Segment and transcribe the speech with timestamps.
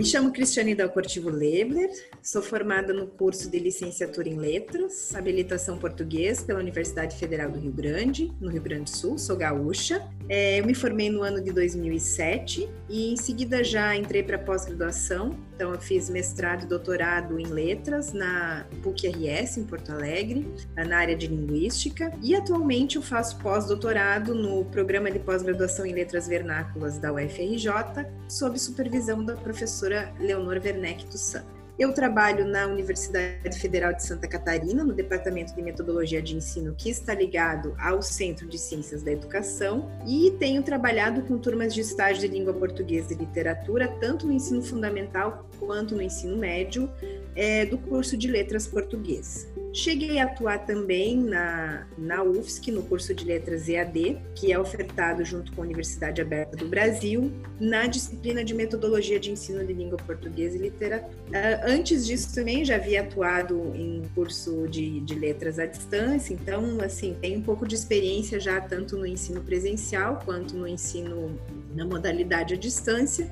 [0.00, 1.90] me chamo Cristiane Dalcortivo Lebler,
[2.22, 7.70] sou formada no curso de licenciatura em Letras, habilitação português pela Universidade Federal do Rio
[7.70, 10.08] Grande, no Rio Grande do Sul, sou gaúcha.
[10.32, 15.36] É, eu me formei no ano de 2007 e em seguida já entrei para pós-graduação,
[15.56, 20.46] então eu fiz mestrado e doutorado em Letras na PUC-RS, em Porto Alegre,
[20.76, 26.28] na área de Linguística, e atualmente eu faço pós-doutorado no Programa de Pós-Graduação em Letras
[26.28, 31.59] Vernáculas da UFRJ, sob supervisão da professora Leonor Werneck dos Santos.
[31.80, 36.90] Eu trabalho na Universidade Federal de Santa Catarina, no Departamento de Metodologia de Ensino, que
[36.90, 42.20] está ligado ao Centro de Ciências da Educação, e tenho trabalhado com turmas de estágio
[42.20, 46.86] de língua portuguesa e literatura, tanto no ensino fundamental quanto no ensino médio,
[47.34, 49.48] é, do curso de Letras Português.
[49.72, 55.24] Cheguei a atuar também na, na UFSC, no curso de Letras EAD, que é ofertado
[55.24, 59.96] junto com a Universidade Aberta do Brasil, na disciplina de Metodologia de Ensino de Língua
[59.98, 61.10] Portuguesa e Literatura.
[61.28, 66.80] Uh, antes disso também já havia atuado em curso de, de letras à distância, então,
[66.80, 71.38] assim, tem um pouco de experiência já tanto no ensino presencial quanto no ensino
[71.74, 73.30] na modalidade à distância.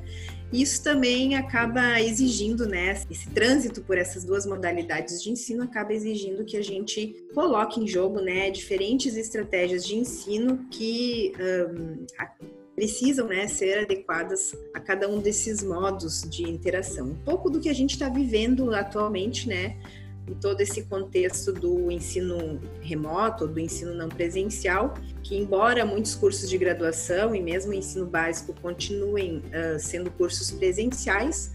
[0.52, 6.44] Isso também acaba exigindo, né, esse trânsito por essas duas modalidades de ensino acaba exigindo
[6.44, 12.06] que a gente coloque em jogo, né, diferentes estratégias de ensino que um,
[12.74, 17.08] precisam né, ser adequadas a cada um desses modos de interação.
[17.08, 19.76] Um pouco do que a gente está vivendo atualmente, né,
[20.28, 26.48] em todo esse contexto do ensino remoto, do ensino não presencial, que embora muitos cursos
[26.48, 31.50] de graduação e mesmo ensino básico continuem uh, sendo cursos presenciais,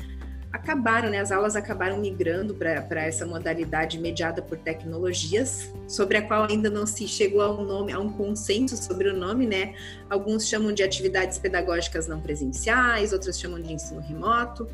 [0.54, 6.44] acabaram, né, as aulas acabaram migrando para essa modalidade mediada por tecnologias, sobre a qual
[6.44, 9.74] ainda não se chegou a um nome, a um consenso sobre o nome, né?
[10.08, 14.68] Alguns chamam de atividades pedagógicas não presenciais, outros chamam de ensino remoto,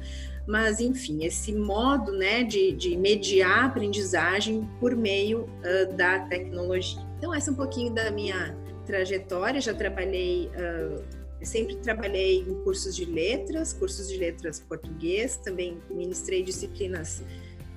[0.50, 7.00] mas enfim, esse modo né, de, de mediar a aprendizagem por meio uh, da tecnologia.
[7.19, 9.62] Então, essa é um pouquinho da minha trajetória.
[9.62, 11.03] Já trabalhei, uh,
[11.46, 17.22] sempre trabalhei em cursos de letras, cursos de letras português, também ministrei disciplinas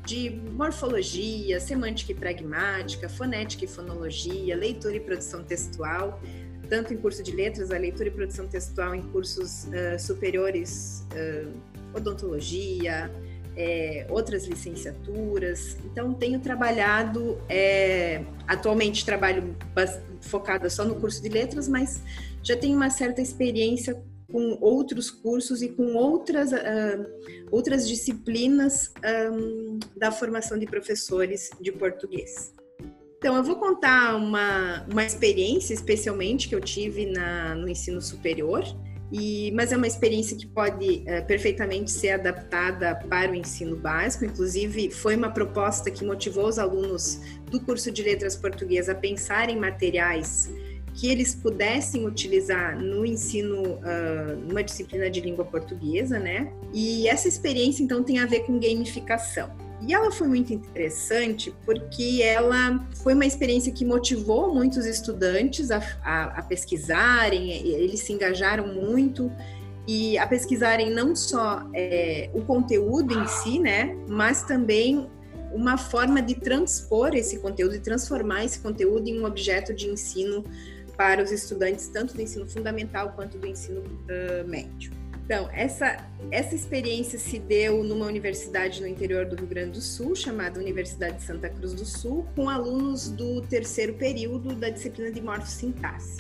[0.07, 6.19] de morfologia, semântica e pragmática, fonética e fonologia, leitura e produção textual,
[6.71, 11.07] tanto em curso de letras, a leitura e produção textual em cursos uh, superiores
[11.95, 13.11] odontologia,
[13.57, 15.77] é, outras licenciaturas.
[15.85, 19.57] Então, tenho trabalhado, é, atualmente trabalho
[20.21, 22.01] focada só no curso de letras, mas
[22.43, 24.01] já tenho uma certa experiência
[24.31, 27.07] com outros cursos e com outras, uh,
[27.51, 28.91] outras disciplinas
[29.31, 32.55] um, da formação de professores de português.
[33.19, 38.65] Então, eu vou contar uma, uma experiência, especialmente, que eu tive na, no ensino superior,
[39.13, 44.25] e, mas é uma experiência que pode é, perfeitamente ser adaptada para o ensino básico.
[44.25, 47.21] Inclusive, foi uma proposta que motivou os alunos
[47.51, 50.51] do curso de Letras Português a pensar em materiais
[50.95, 56.53] que eles pudessem utilizar no ensino, uh, numa disciplina de língua portuguesa, né?
[56.73, 59.51] E essa experiência, então, tem a ver com gamificação.
[59.85, 65.83] E ela foi muito interessante porque ela foi uma experiência que motivou muitos estudantes a,
[66.05, 69.31] a, a pesquisarem, eles se engajaram muito
[69.87, 75.11] e a pesquisarem não só é, o conteúdo em si, né, mas também
[75.53, 80.45] uma forma de transpor esse conteúdo e transformar esse conteúdo em um objeto de ensino
[80.97, 84.93] para os estudantes, tanto do ensino fundamental quanto do ensino uh, médio.
[85.25, 90.17] Então, essa, essa experiência se deu numa universidade no interior do Rio Grande do Sul,
[90.17, 95.23] chamada Universidade de Santa Cruz do Sul, com alunos do terceiro período da disciplina de
[95.23, 96.17] morfossintaxe.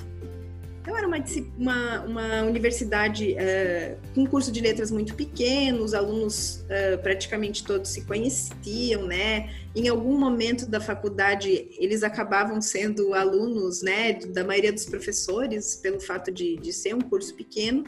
[0.80, 1.16] Então, era uma,
[1.56, 7.90] uma, uma universidade uh, com curso de letras muito pequeno, os alunos uh, praticamente todos
[7.90, 9.48] se conheciam, né?
[9.76, 16.00] Em algum momento da faculdade, eles acabavam sendo alunos, né, da maioria dos professores, pelo
[16.00, 17.84] fato de, de ser um curso pequeno.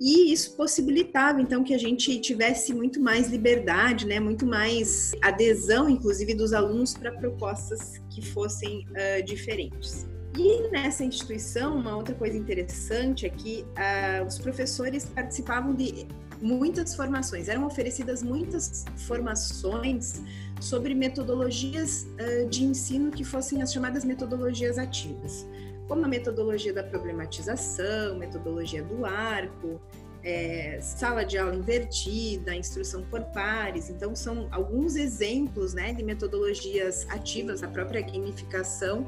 [0.00, 5.88] E isso possibilitava, então, que a gente tivesse muito mais liberdade, né, muito mais adesão,
[5.88, 10.06] inclusive, dos alunos para propostas que fossem uh, diferentes.
[10.38, 16.06] E nessa instituição, uma outra coisa interessante é que uh, os professores participavam de
[16.42, 20.20] muitas formações, eram oferecidas muitas formações
[20.60, 25.46] sobre metodologias uh, de ensino que fossem as chamadas metodologias ativas
[25.88, 29.80] como a metodologia da problematização, metodologia do arco,
[30.22, 33.88] é, sala de aula invertida, instrução por pares.
[33.88, 39.06] Então, são alguns exemplos né, de metodologias ativas, a própria gamificação,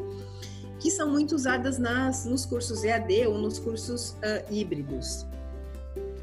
[0.78, 5.26] que são muito usadas nas, nos cursos EAD ou nos cursos uh, híbridos.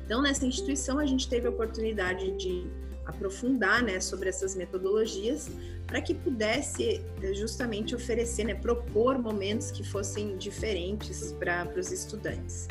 [0.05, 2.65] Então, nessa instituição, a gente teve a oportunidade de
[3.05, 5.49] aprofundar né, sobre essas metodologias
[5.85, 12.67] para que pudesse eh, justamente oferecer, né, propor momentos que fossem diferentes para os estudantes.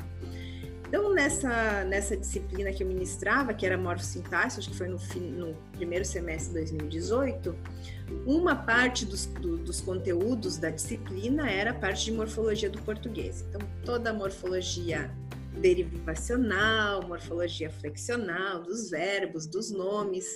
[0.87, 4.99] Então, nessa, nessa disciplina que eu ministrava, que era morfossintaxe, acho que foi no,
[5.37, 7.57] no primeiro semestre de 2018,
[8.25, 13.45] uma parte dos, do, dos conteúdos da disciplina era a parte de morfologia do português.
[13.49, 15.11] Então, toda a morfologia
[15.61, 20.27] derivacional, morfologia flexional, dos verbos, dos nomes.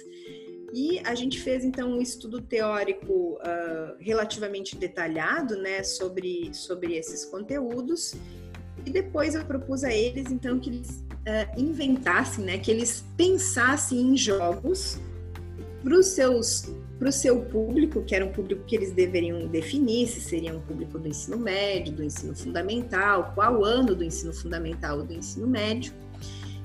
[0.73, 7.25] E a gente fez então um estudo teórico uh, relativamente detalhado, né, sobre, sobre esses
[7.25, 8.15] conteúdos.
[8.85, 13.99] E depois eu propus a eles então que eles uh, inventassem, né, que eles pensassem
[14.01, 14.99] em jogos
[15.83, 16.69] para os seus
[16.99, 20.61] para o seu público, que era um público que eles deveriam definir, se seria um
[20.61, 25.47] público do ensino médio, do ensino fundamental, qual ano do ensino fundamental ou do ensino
[25.47, 25.93] médio,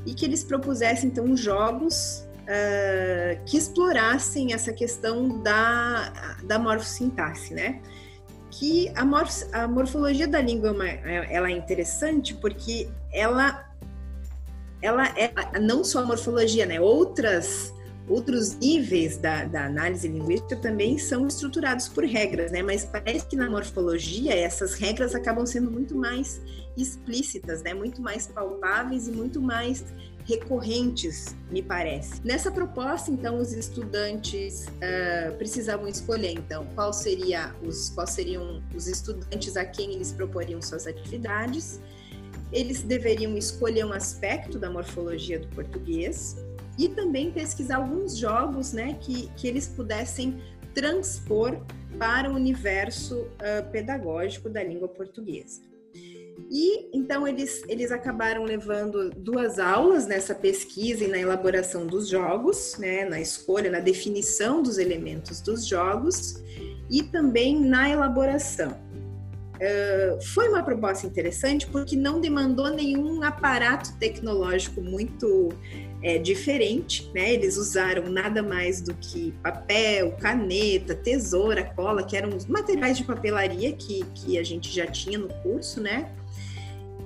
[0.05, 7.79] e que eles propusessem então jogos uh, que explorassem essa questão da, da morfossintaxe, né?
[8.49, 13.69] Que a, morf, a morfologia da língua é, uma, ela é interessante porque ela,
[14.81, 16.81] ela é não só a morfologia, né?
[16.81, 17.73] Outras
[18.07, 22.61] Outros níveis da, da, análise linguística também são estruturados por regras, né?
[22.61, 26.41] Mas parece que na morfologia essas regras acabam sendo muito mais
[26.75, 27.73] explícitas, né?
[27.73, 29.85] Muito mais palpáveis e muito mais
[30.25, 32.21] recorrentes, me parece.
[32.25, 38.87] Nessa proposta, então, os estudantes uh, precisavam escolher, então, qual seria os, quais seriam os
[38.87, 41.79] estudantes a quem eles proporiam suas atividades.
[42.51, 46.35] Eles deveriam escolher um aspecto da morfologia do português
[46.77, 50.41] e também pesquisar alguns jogos né, que, que eles pudessem
[50.73, 51.59] transpor
[51.97, 55.61] para o universo uh, pedagógico da língua portuguesa.
[56.49, 62.77] E então eles, eles acabaram levando duas aulas nessa pesquisa e na elaboração dos jogos,
[62.77, 66.43] né, na escolha, na definição dos elementos dos jogos
[66.89, 68.71] e também na elaboração.
[69.53, 75.49] Uh, foi uma proposta interessante porque não demandou nenhum aparato tecnológico muito
[76.03, 77.33] é, diferente, né?
[77.33, 83.05] Eles usaram nada mais do que papel, caneta, tesoura, cola, que eram os materiais de
[83.05, 86.11] papelaria que, que a gente já tinha no curso, né?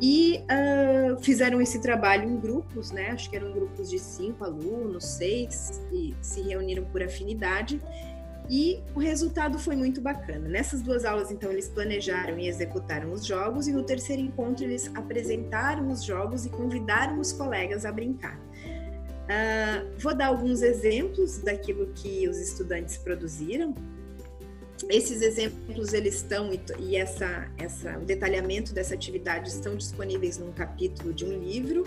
[0.02, 3.10] E uh, fizeram esse trabalho em grupos, né?
[3.12, 7.80] Acho que eram grupos de cinco alunos, seis, e se reuniram por afinidade.
[8.50, 10.48] E o resultado foi muito bacana.
[10.48, 14.90] Nessas duas aulas, então, eles planejaram e executaram os jogos, e no terceiro encontro, eles
[14.96, 18.40] apresentaram os jogos e convidaram os colegas a brincar.
[19.28, 23.76] Uh, vou dar alguns exemplos daquilo que os estudantes produziram.
[24.90, 31.12] Esses exemplos eles estão e essa, essa, o detalhamento dessa atividade estão disponíveis num capítulo
[31.14, 31.84] de um livro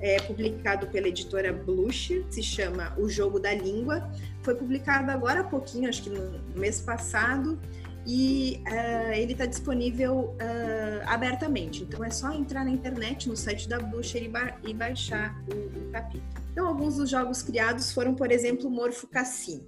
[0.00, 4.10] é, publicado pela editora Blucher, se chama O Jogo da Língua.
[4.42, 7.58] Foi publicado agora há pouquinho, acho que no mês passado,
[8.06, 11.82] e uh, ele está disponível uh, abertamente.
[11.82, 15.88] Então é só entrar na internet, no site da Blucher e, ba e baixar o,
[15.88, 16.24] o, capítulo.
[16.52, 19.66] Então, alguns dos jogos criados foram, por exemplo, Morfo Cassino.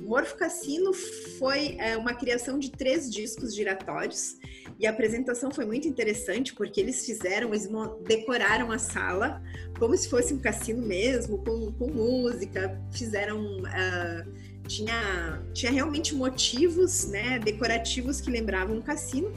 [0.00, 4.36] Morfo Cassino foi uh, uma criação de três discos giratórios
[4.78, 7.68] e a apresentação foi muito interessante porque eles fizeram, eles
[8.04, 9.42] decoraram a sala
[9.78, 14.32] como se fosse um cassino mesmo, com, com música, fizeram uh,
[14.66, 19.32] tinha, tinha realmente motivos né, decorativos que lembravam um cassino.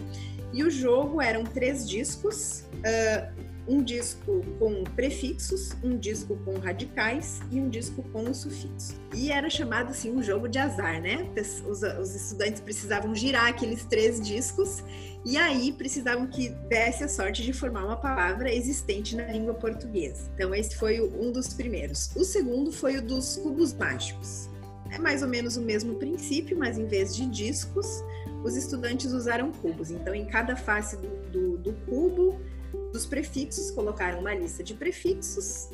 [0.51, 7.39] E o jogo eram três discos, uh, um disco com prefixos, um disco com radicais
[7.51, 8.95] e um disco com sufixos.
[9.13, 11.29] E era chamado assim um jogo de azar, né?
[11.67, 14.83] Os, os, estudantes precisavam girar aqueles três discos
[15.23, 20.31] e aí precisavam que desse a sorte de formar uma palavra existente na língua portuguesa.
[20.33, 22.09] Então esse foi um dos primeiros.
[22.15, 24.49] O segundo foi o dos cubos mágicos.
[24.91, 28.03] É mais ou menos o mesmo princípio, mas em vez de discos,
[28.43, 29.91] os estudantes usaram cubos.
[29.91, 32.39] Então, em cada face do, do, do cubo,
[32.91, 35.69] dos prefixos, colocaram uma lista de prefixos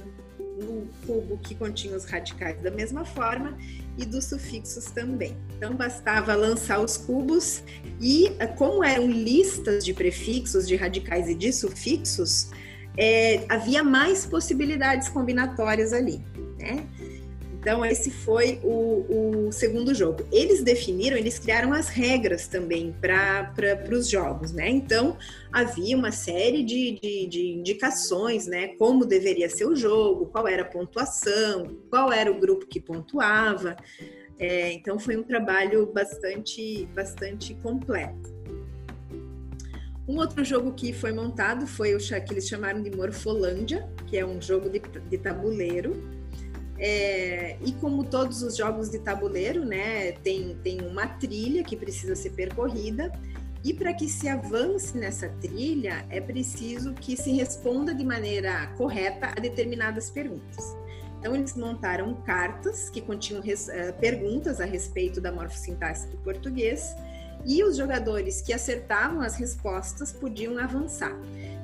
[0.57, 3.57] no cubo que continha os radicais da mesma forma
[3.97, 5.35] e dos sufixos também.
[5.57, 7.63] Então bastava lançar os cubos
[7.99, 12.49] e como eram listas de prefixos, de radicais e de sufixos,
[12.97, 16.23] é, havia mais possibilidades combinatórias ali,
[16.57, 16.87] né?
[17.65, 20.23] Então, esse foi o, o, segundo jogo.
[20.31, 23.51] Eles definiram, eles criaram as regras também para
[23.91, 24.69] os jogos, né?
[24.69, 25.17] Então,
[25.51, 28.67] havia uma série de, de, de, indicações, né?
[28.77, 33.75] Como deveria ser o jogo, qual era a pontuação, qual era o grupo que pontuava.
[34.37, 38.31] É, então, foi um trabalho bastante, bastante completo.
[40.07, 44.23] Um outro jogo que foi montado foi o que eles chamaram de Morfolândia, que é
[44.23, 46.13] um jogo de, de tabuleiro.
[46.77, 52.15] É, e como todos os jogos de tabuleiro, né, tem, tem uma trilha que precisa
[52.15, 53.11] ser percorrida.
[53.63, 59.27] E para que se avance nessa trilha, é preciso que se responda de maneira correta
[59.35, 60.75] a determinadas perguntas.
[61.19, 66.95] Então, eles montaram cartas que continham uh, perguntas a respeito da morfossintaxe do português
[67.45, 71.15] e os jogadores que acertavam as respostas podiam avançar.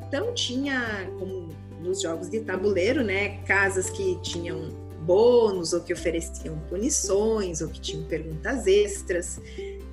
[0.08, 1.50] Então tinha, como
[1.82, 4.70] nos jogos de tabuleiro, né, casas que tinham
[5.02, 9.40] bônus ou que ofereciam punições ou que tinham perguntas extras.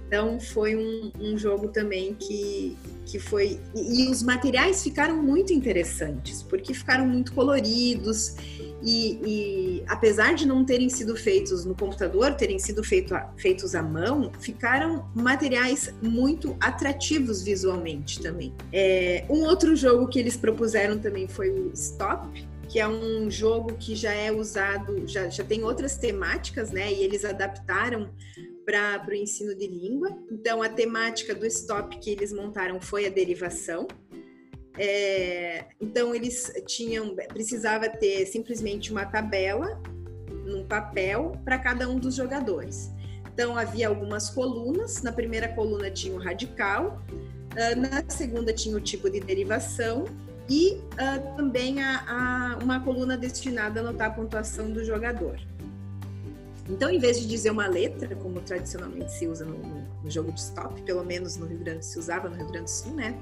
[0.09, 2.75] Então foi um, um jogo também que,
[3.05, 3.61] que foi.
[3.75, 8.35] E, e, os materiais ficaram muito interessantes, porque ficaram muito coloridos
[8.83, 13.83] e, e, apesar de não terem sido feitos no computador, terem sido feito, feitos à
[13.83, 18.55] mão, ficaram materiais muito atrativos visualmente também.
[18.73, 23.77] É, um outro jogo que eles propuseram também foi o Stop, que é um jogo
[23.79, 26.93] que já é usado, já, já tem outras temáticas, né?
[26.93, 28.11] E eles adaptaram
[28.65, 30.11] para o ensino de língua.
[30.31, 33.89] Então, a temática do Stop que eles montaram foi a derivação.
[34.79, 39.83] É, então eles tinham, precisava ter simplesmente uma tabela
[40.45, 42.91] num papel para cada um dos jogadores.
[43.33, 45.03] Então havia algumas colunas.
[45.03, 50.05] Na primeira coluna tinha o radical, uh, na segunda tinha o tipo de derivação
[50.49, 55.39] e uh, também a, a, uma coluna destinada a anotar a pontuação do jogador.
[56.69, 59.59] Então, em vez de dizer uma letra, como tradicionalmente se usa no,
[60.03, 62.71] no jogo de stop, pelo menos no Rio Grande se usava no Rio Grande do
[62.71, 63.19] Sul, né?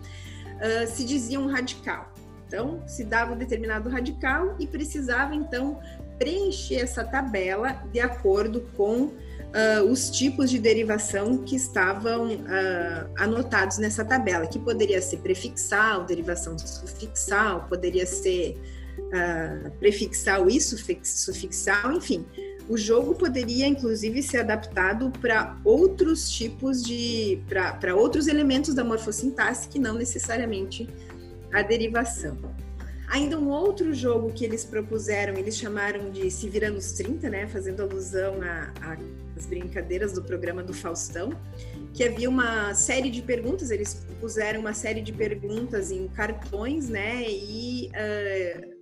[0.57, 2.13] uh, se dizia um radical.
[2.47, 5.81] Então, se dava um determinado radical e precisava, então,
[6.19, 9.11] preencher essa tabela de acordo com
[9.57, 16.05] uh, os tipos de derivação que estavam uh, anotados nessa tabela, que poderia ser prefixal,
[16.05, 18.59] derivação sufixal, poderia ser
[18.99, 22.27] uh, prefixal e sufixal, enfim.
[22.69, 27.41] O jogo poderia, inclusive, ser adaptado para outros tipos de.
[27.81, 30.89] para outros elementos da morfossintaxe que não necessariamente
[31.53, 32.37] a derivação.
[33.09, 37.47] Ainda um outro jogo que eles propuseram, eles chamaram de Se Vira nos 30, né?
[37.47, 38.43] Fazendo alusão
[39.37, 41.31] às brincadeiras do programa do Faustão,
[41.93, 47.23] que havia uma série de perguntas, eles puseram uma série de perguntas em cartões, né?
[47.29, 47.91] E.
[47.91, 48.77] Uh,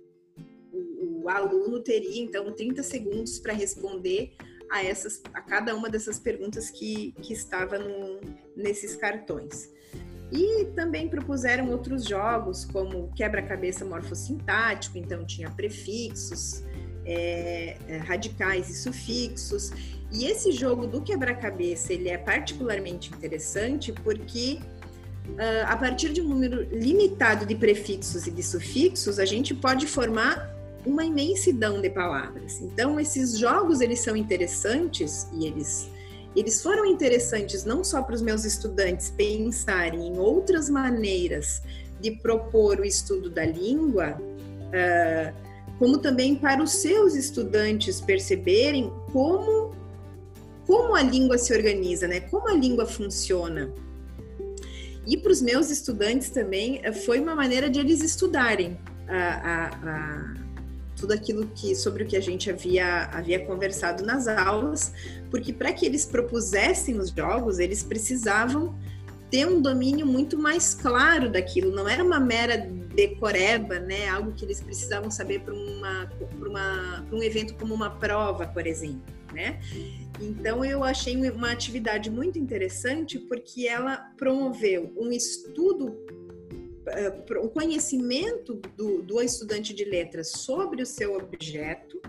[1.25, 4.35] o aluno teria então 30 segundos para responder
[4.69, 8.21] a essas a cada uma dessas perguntas que, que estava no,
[8.55, 9.69] nesses cartões.
[10.31, 16.63] E também propuseram outros jogos, como quebra-cabeça morfossintático, então tinha prefixos,
[17.05, 19.71] é, radicais e sufixos.
[20.15, 24.59] E esse jogo do quebra-cabeça ele é particularmente interessante porque
[25.27, 29.85] uh, a partir de um número limitado de prefixos e de sufixos, a gente pode
[29.85, 30.55] formar
[30.85, 32.61] uma imensidão de palavras.
[32.61, 35.89] Então, esses jogos, eles são interessantes e eles,
[36.35, 41.61] eles foram interessantes não só para os meus estudantes pensarem em outras maneiras
[41.99, 45.45] de propor o estudo da língua, uh,
[45.77, 49.74] como também para os seus estudantes perceberem como,
[50.65, 52.21] como a língua se organiza, né?
[52.21, 53.71] como a língua funciona.
[55.07, 60.33] E para os meus estudantes também foi uma maneira de eles estudarem a, a, a
[60.95, 64.93] tudo aquilo que sobre o que a gente havia, havia conversado nas aulas,
[65.29, 68.75] porque para que eles propusessem os jogos, eles precisavam
[69.29, 72.57] ter um domínio muito mais claro daquilo, não era uma mera
[72.95, 74.07] decoreba, né?
[74.07, 76.11] Algo que eles precisavam saber para uma,
[76.45, 79.59] uma, um evento como uma prova, por exemplo, né?
[80.19, 88.61] Então eu achei uma atividade muito interessante porque ela promoveu um estudo uh, o conhecimento
[88.77, 92.01] do, do estudante de letras sobre o seu objeto,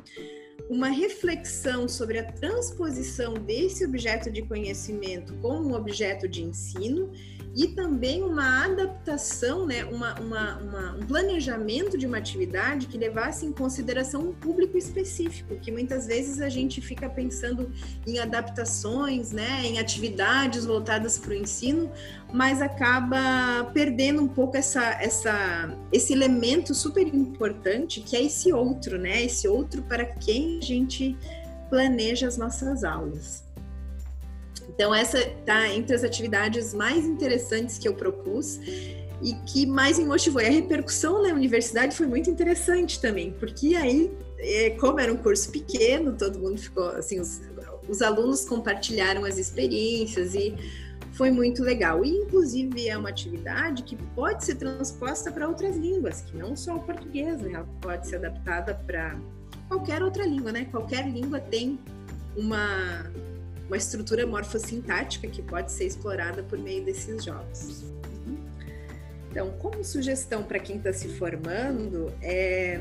[0.71, 7.11] uma reflexão sobre a transposição desse objeto de conhecimento com um objeto de ensino
[7.57, 13.47] e também uma adaptação, né, uma, uma, uma, um planejamento de uma atividade que levasse
[13.47, 17.73] em consideração um público específico, que muitas vezes a gente fica pensando
[18.07, 21.91] em adaptações, né, em atividades voltadas para o ensino,
[22.31, 28.99] mas acaba perdendo um pouco essa, essa, esse elemento super importante que é esse outro,
[28.99, 31.17] né, esse outro para quem a gente
[31.71, 33.46] planeja as nossas aulas.
[34.77, 38.61] Então, essa está entre as atividades mais interessantes que eu propus
[39.23, 40.43] e que mais me motivou.
[40.43, 45.17] E a repercussão na universidade foi muito interessante também, porque aí, é, como era um
[45.17, 47.41] curso pequeno, todo mundo ficou assim, os,
[47.89, 50.55] os alunos compartilharam as experiências e
[51.13, 52.05] foi muito legal.
[52.05, 56.77] E, inclusive, é uma atividade que pode ser transposta para outras línguas, que não só
[56.77, 57.53] o português, né?
[57.55, 59.19] ela pode ser adaptada para
[59.69, 60.67] qualquer outra língua, né?
[60.71, 61.79] Qualquer língua tem
[62.37, 63.11] uma,
[63.67, 67.85] uma estrutura morfossintática que pode ser explorada por meio desses jogos.
[69.31, 72.81] Então, como sugestão para quem está se formando, é,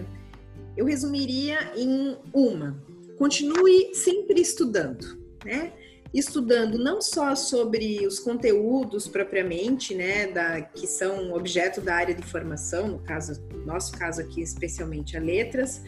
[0.77, 2.81] eu resumiria em uma:
[3.17, 5.73] continue sempre estudando, né?
[6.13, 12.23] Estudando não só sobre os conteúdos propriamente, né, da, que são objeto da área de
[12.23, 15.81] formação, no caso, nosso caso aqui especialmente a letras,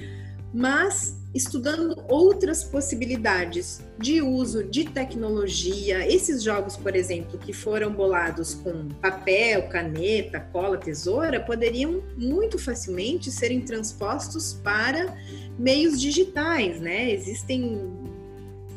[0.54, 6.08] mas estudando outras possibilidades de uso de tecnologia.
[6.08, 13.32] Esses jogos, por exemplo, que foram bolados com papel, caneta, cola, tesoura, poderiam muito facilmente
[13.32, 15.16] serem transpostos para
[15.60, 17.12] meios digitais, né?
[17.12, 17.88] Existem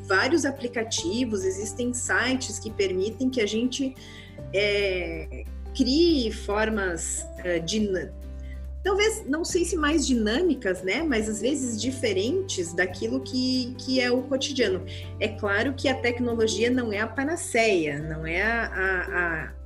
[0.07, 3.95] vários aplicativos, existem sites que permitem que a gente
[4.53, 7.81] é, crie formas uh, de
[8.83, 11.03] talvez, não sei se mais dinâmicas, né?
[11.03, 14.85] Mas às vezes diferentes daquilo que, que é o cotidiano.
[15.19, 19.61] É claro que a tecnologia não é a panaceia, não é a, a, a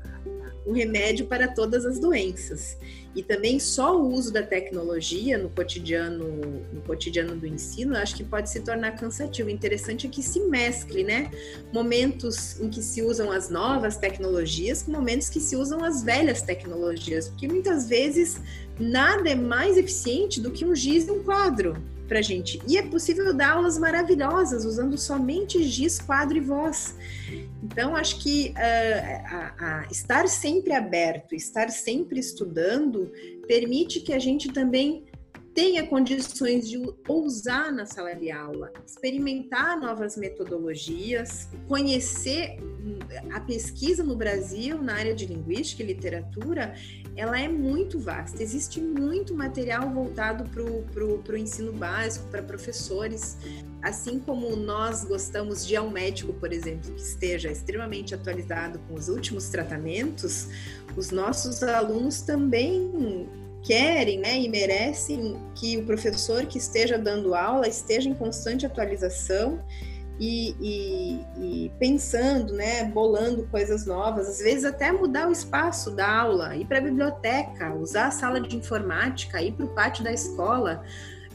[0.65, 2.77] o remédio para todas as doenças.
[3.15, 6.25] E também só o uso da tecnologia no cotidiano,
[6.73, 9.49] no cotidiano do ensino, acho que pode se tornar cansativo.
[9.49, 11.31] O interessante é que se mescle, né?
[11.73, 16.43] Momentos em que se usam as novas tecnologias com momentos que se usam as velhas
[16.43, 18.41] tecnologias, porque muitas vezes
[18.79, 21.77] nada é mais eficiente do que um giz e um quadro
[22.09, 22.61] para gente.
[22.69, 26.95] E é possível dar aulas maravilhosas usando somente giz, quadro e voz.
[27.63, 33.11] Então, acho que uh, estar sempre aberto, estar sempre estudando,
[33.47, 35.05] permite que a gente também
[35.55, 42.99] tenha condições de ousar na sala de aula, experimentar novas metodologias, conhecer hum,
[43.33, 46.75] a pesquisa no Brasil na área de linguística e literatura,
[47.17, 48.43] ela é muito vasta.
[48.43, 53.39] Existe muito material voltado para o ensino básico, para professores.
[53.81, 59.09] Assim como nós gostamos de ao médico, por exemplo, que esteja extremamente atualizado com os
[59.09, 60.49] últimos tratamentos,
[60.97, 63.29] os nossos alunos também
[63.65, 69.59] querem né, e merecem que o professor que esteja dando aula esteja em constante atualização
[70.21, 76.09] e, e, e, pensando, né, bolando coisas novas, às vezes até mudar o espaço da
[76.09, 80.13] aula, ir para a biblioteca, usar a sala de informática, ir para o pátio da
[80.13, 80.85] escola,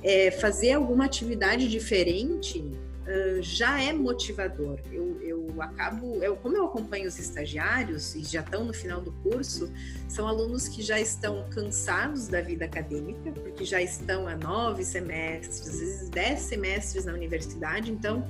[0.02, 2.64] é, fazer alguma atividade diferente
[3.42, 4.80] já é motivador.
[4.92, 9.12] Eu, eu acabo, eu, como eu acompanho os estagiários e já estão no final do
[9.24, 9.72] curso,
[10.08, 15.68] são alunos que já estão cansados da vida acadêmica, porque já estão há nove semestres,
[15.68, 18.28] às vezes dez semestres na universidade, então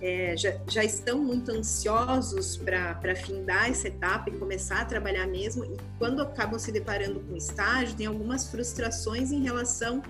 [0.00, 5.64] é, já, já, estão muito ansiosos para findar essa etapa e começar a trabalhar mesmo,
[5.64, 10.02] e quando acabam se deparando com estágio, tem algumas frustrações em relação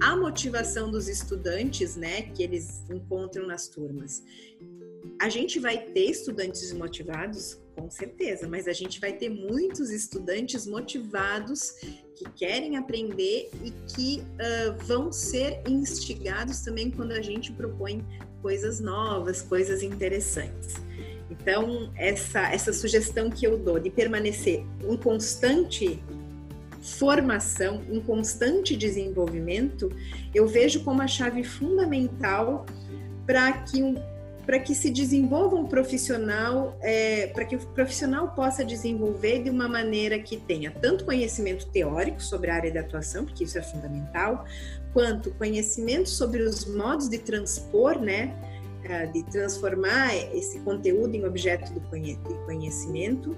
[0.00, 4.22] à motivação dos estudantes, né, que eles encontram nas turmas.
[5.20, 10.66] A gente vai ter estudantes desmotivados, com certeza, mas a gente vai ter muitos estudantes
[10.66, 11.72] motivados
[12.14, 18.04] que querem aprender e que uh, vão ser instigados também quando a gente propõe
[18.42, 20.74] coisas novas, coisas interessantes.
[21.30, 26.02] Então, essa, essa sugestão que eu dou de permanecer em constante
[26.82, 29.90] formação, em constante desenvolvimento,
[30.34, 32.66] eu vejo como a chave fundamental
[33.26, 33.94] para que um,
[34.46, 39.68] para que se desenvolva um profissional, é, para que o profissional possa desenvolver de uma
[39.68, 44.44] maneira que tenha tanto conhecimento teórico sobre a área de atuação, porque isso é fundamental,
[44.92, 48.34] quanto conhecimento sobre os modos de transpor, né,
[48.84, 51.80] é, de transformar esse conteúdo em objeto do
[52.46, 53.36] conhecimento,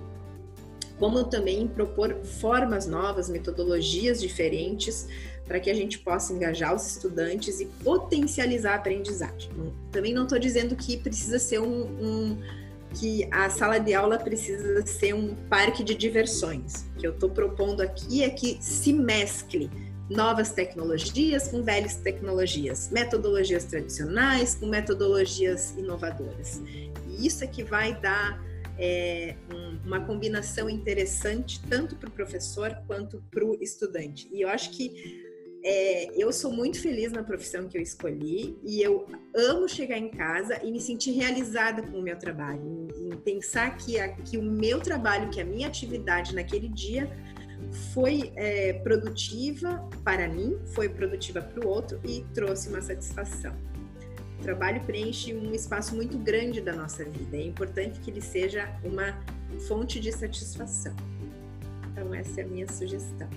[0.98, 5.08] como também propor formas novas, metodologias diferentes
[5.46, 9.50] para que a gente possa engajar os estudantes e potencializar a aprendizagem.
[9.90, 12.38] Também não estou dizendo que precisa ser um, um,
[12.94, 16.86] que a sala de aula precisa ser um parque de diversões.
[16.94, 19.70] O que eu estou propondo aqui é que se mescle
[20.08, 26.60] novas tecnologias com velhas tecnologias, metodologias tradicionais com metodologias inovadoras.
[27.08, 28.40] E isso é que vai dar
[28.78, 34.28] é, um, uma combinação interessante tanto para o professor quanto para o estudante.
[34.32, 35.22] E eu acho que
[35.64, 40.08] é, eu sou muito feliz na profissão que eu escolhi e eu amo chegar em
[40.08, 44.36] casa e me sentir realizada com o meu trabalho, em, em pensar que, a, que
[44.36, 47.08] o meu trabalho, que a minha atividade naquele dia
[47.94, 53.56] foi é, produtiva para mim, foi produtiva para o outro e trouxe uma satisfação.
[54.42, 57.36] O trabalho preenche um espaço muito grande da nossa vida.
[57.36, 59.16] É importante que ele seja uma
[59.68, 60.92] fonte de satisfação.
[61.92, 63.28] Então, essa é a minha sugestão.